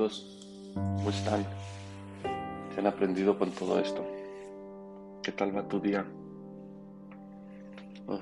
[0.00, 1.44] ¿cómo están?
[2.72, 4.02] ¿Qué han aprendido con todo esto?
[5.22, 6.06] ¿Qué tal va tu día?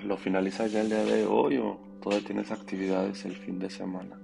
[0.02, 4.18] ¿Lo finalizas ya el día de hoy o todavía tienes actividades el fin de semana?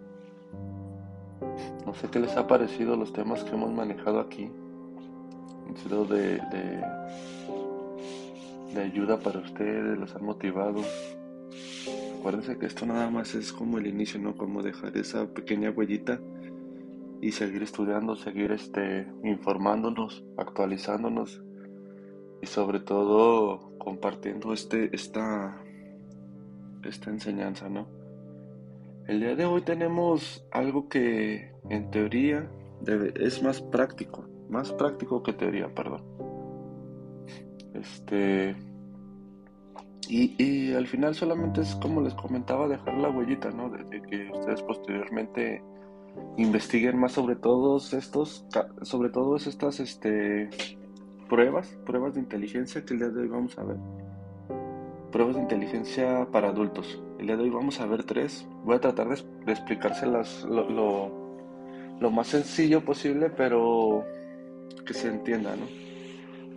[1.86, 4.50] No sé qué les ha parecido los temas que hemos manejado aquí.
[5.68, 6.84] Han sido de, de,
[8.74, 10.82] de ayuda para ustedes, los han motivado.
[12.18, 14.36] Acuérdense que esto nada más es como el inicio, ¿no?
[14.36, 16.18] Como dejar esa pequeña huellita
[17.24, 21.42] y seguir estudiando, seguir este, informándonos, actualizándonos
[22.42, 25.58] y sobre todo compartiendo este, esta,
[26.82, 27.86] esta enseñanza, ¿no?
[29.08, 32.46] El día de hoy tenemos algo que en teoría
[33.14, 36.02] es más práctico, más práctico que teoría, perdón.
[37.72, 38.54] Este
[40.10, 43.70] y, y, al final solamente es como les comentaba dejar la huellita, ¿no?
[43.70, 45.62] De, que ustedes posteriormente
[46.36, 48.46] investiguen más sobre todos estos,
[48.82, 50.50] sobre todas estas este,
[51.28, 53.76] pruebas, pruebas de inteligencia que el día de hoy vamos a ver.
[55.12, 57.00] Pruebas de inteligencia para adultos.
[57.18, 58.46] El día de hoy vamos a ver tres.
[58.64, 64.04] Voy a tratar de, explicárselas lo, más sencillo posible, pero
[64.84, 65.66] que se entienda, ¿no?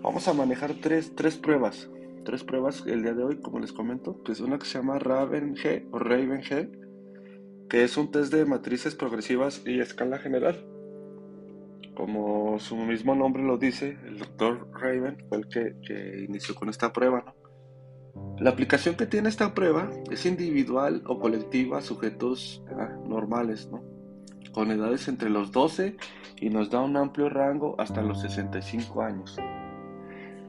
[0.02, 1.90] Vamos a manejar tres, tres pruebas
[2.28, 5.00] tres pruebas el día de hoy, como les comento, que es una que se llama
[5.00, 6.70] Raven G o Raven G,
[7.70, 10.64] que es un test de matrices progresivas y escala general.
[11.96, 16.94] Como su mismo nombre lo dice, el doctor Raven fue el que, inició con esta
[16.94, 17.24] prueba.
[17.26, 18.36] ¿no?
[18.40, 23.84] La aplicación que tiene esta prueba es individual o colectiva sujetos ah, normales, ¿no?
[24.52, 25.98] con edades entre los 12
[26.40, 29.38] y nos da un amplio rango hasta los 65 años.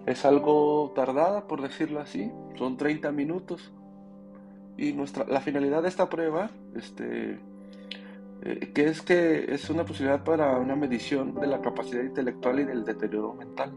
[0.06, 3.70] Es algo tardada, por decirlo así, son 30 minutos.
[4.78, 7.40] Y nuestra, la finalidad de esta prueba, este,
[8.42, 12.64] eh, que es que es una posibilidad para una medición de la capacidad intelectual y
[12.64, 13.72] del deterioro mental.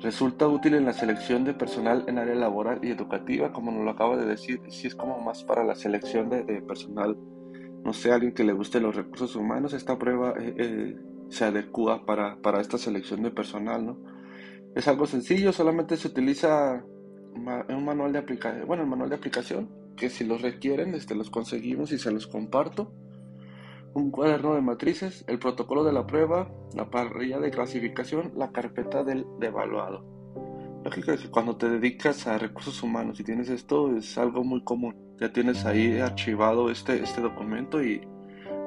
[0.00, 3.90] Resulta útil en la selección de personal en área laboral y educativa, como nos lo
[3.90, 7.16] acaba de decir, si es como más para la selección de, personal,
[7.84, 10.96] no sé, alguien que le guste los recursos humanos, esta prueba eh, eh,
[11.28, 13.98] se adecua para, para esta selección de personal, ¿no?
[14.74, 16.84] Es algo sencillo, solamente se utiliza
[17.34, 21.30] un manual de aplicación, bueno, el manual de aplicación, que si los requieren, este, los
[21.30, 22.92] conseguimos y se los comparto.
[23.94, 29.04] Un cuaderno de matrices, el protocolo de la prueba, la parrilla de clasificación, la carpeta
[29.04, 30.04] del evaluado.
[30.84, 34.96] Lógico que cuando te dedicas a recursos humanos y tienes esto es algo muy común.
[35.18, 38.06] Ya tienes ahí archivado este, este documento y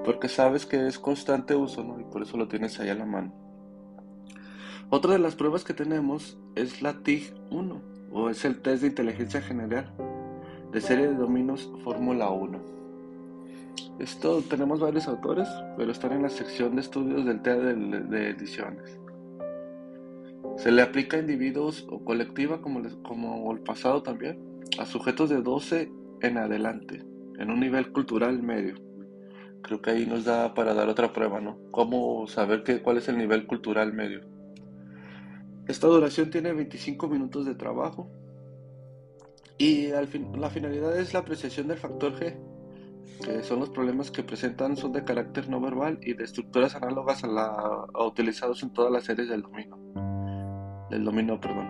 [0.04, 2.00] porque sabes que es constante uso, ¿no?
[2.00, 3.34] Y por eso lo tienes ahí a la mano.
[4.90, 7.82] Otra de las pruebas que tenemos es la TIG 1,
[8.18, 9.94] o es el test de inteligencia general
[10.72, 12.60] de serie de dominios Fórmula 1.
[14.00, 15.48] Esto tenemos varios autores,
[15.78, 19.00] pero están en la sección de estudios del TEA de, ediciones.
[20.58, 24.40] Se le aplica a individuos o colectiva, como, como el pasado también,
[24.80, 25.92] a sujetos de 12
[26.22, 27.06] en adelante,
[27.38, 28.76] en un nivel cultural medio.
[29.62, 31.60] Creo que ahí nos da para dar otra prueba, ¿no?
[31.70, 34.37] ¿Cómo saber qué, cuál es el nivel cultural medio?
[35.68, 38.10] Esta duración tiene 25 minutos de trabajo
[39.58, 42.38] y la finalidad es la apreciación del factor G,
[43.24, 47.24] que son los problemas que presentan son de carácter no verbal y de estructuras análogas
[47.24, 47.46] a, la,
[47.94, 49.78] a utilizados en todas las series del dominio.
[50.90, 51.68] Del dominio, perdón.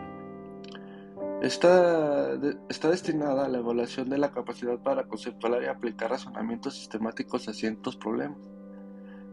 [1.41, 6.75] Esta de, está destinada a la evaluación de la capacidad para conceptualizar y aplicar razonamientos
[6.75, 8.37] sistemáticos a ciertos problemas.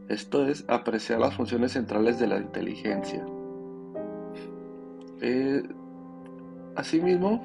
[0.09, 3.27] Esto es apreciar las funciones centrales de la inteligencia.
[5.27, 5.63] Eh,
[6.77, 7.43] asimismo,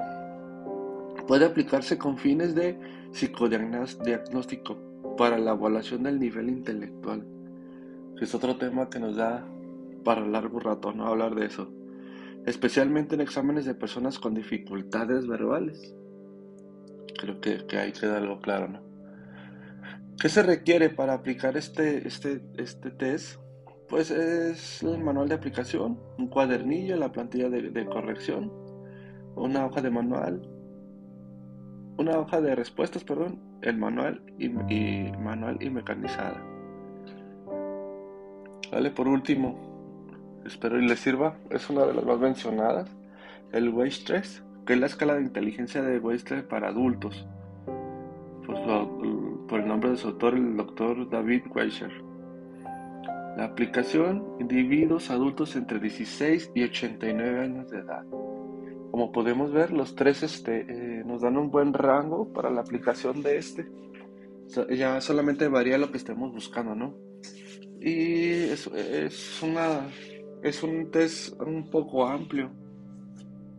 [1.30, 2.78] puede aplicarse con fines de
[3.14, 7.26] psicodiagnóstico para la evaluación del nivel intelectual,
[8.20, 9.48] es otro tema que nos da
[10.04, 11.72] para largo rato no hablar de eso,
[12.46, 15.96] especialmente en exámenes de personas con dificultades verbales.
[17.18, 18.82] Creo que, que ahí queda algo claro, ¿no?
[20.20, 23.40] ¿Qué se requiere para aplicar este, este, este test?
[23.90, 28.52] Pues es el manual de aplicación, un cuadernillo, la plantilla de, corrección,
[29.36, 30.48] una hoja de manual,
[31.98, 36.40] una hoja de respuestas, perdón, el manual y, manual y mecanizada.
[38.72, 39.58] Vale, por último,
[40.46, 42.96] espero y les sirva, es una de las más mencionadas,
[43.52, 47.28] el Weistress, que es la escala de inteligencia de Weistress para adultos,
[48.46, 52.09] por, su, por el nombre de su autor, el doctor David Weiser.
[53.40, 58.04] La aplicación, individuos adultos entre 16 y 89 años de edad.
[58.92, 63.24] Como podemos ver, los tres este, eh, nos dan un buen rango para la aplicación
[63.24, 63.66] de este.
[64.72, 66.98] ya solamente varía lo que estemos buscando, ¿no?
[67.80, 68.68] Y es,
[69.42, 69.88] una,
[70.44, 72.52] es un test un poco amplio.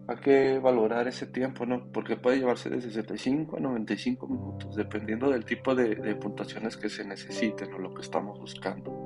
[0.08, 1.90] Hay que valorar ese tiempo, ¿no?
[1.90, 7.02] Porque puede llevarse de 65 a 95 minutos, dependiendo del tipo de puntuaciones que se
[7.02, 8.99] necesiten o lo que estamos buscando.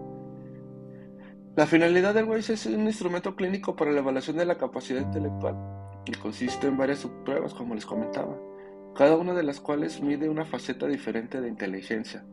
[1.57, 5.55] La finalidad del WAIS es un instrumento clínico para la evaluación de la capacidad intelectual
[6.05, 8.37] y consiste en varias subpruebas, como les comentaba,
[8.97, 12.25] cada una de las cuales mide una faceta diferente de inteligencia.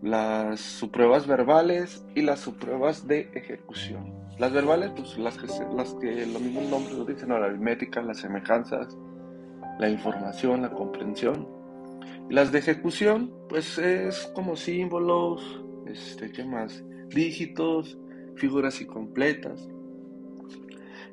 [0.00, 4.14] Las, subpruebas verbales y las subpruebas de ejecución.
[4.38, 5.46] Las verbales, pues las que,
[5.76, 8.96] las que lo mismo nombre lo dicen, la aritmética, las semejanzas,
[9.78, 11.46] la información, la comprensión.
[12.30, 16.82] Las de ejecución, pues es como símbolos, este, ¿qué más?
[17.08, 17.98] Dígitos,
[18.36, 19.68] figuras incompletas.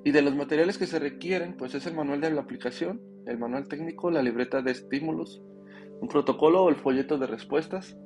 [0.03, 3.39] Y de los materiales que se requieren, pues es el manual de la aplicación, el
[3.39, 5.41] manual técnico, la libreta de estímulos,
[5.99, 7.97] un protocolo o el folleto de respuestas,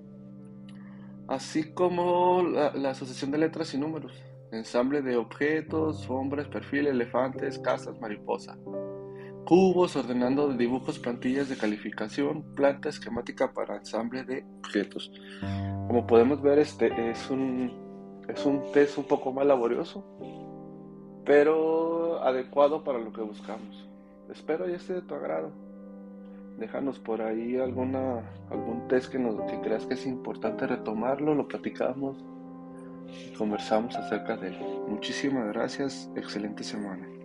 [1.27, 7.99] así como la, asociación de letras y números, ensamble de objetos, sombras, perfil, elefantes, casas,
[7.99, 8.57] mariposa,
[9.49, 15.11] cubos, ordenando dibujos, plantillas de calificación, planta esquemática para ensamble de objetos.
[15.87, 17.71] Como podemos ver, este es un,
[18.27, 20.05] es un test un poco más laborioso,
[21.25, 23.89] pero adecuado para lo que buscamos.
[24.29, 25.51] Espero y esté de tu agrado.
[26.59, 31.47] Déjanos por ahí alguna, algún test que, nos, que creas que es importante retomarlo, lo
[31.47, 32.23] platicamos
[33.07, 34.59] y conversamos acerca de él.
[34.87, 37.18] Muchísimas gracias, excelente semana.